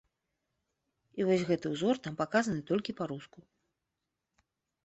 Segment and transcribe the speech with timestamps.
[1.19, 3.39] І вось гэты ўзор там паказаны толькі па-руску.